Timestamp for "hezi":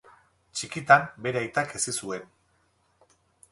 1.79-1.95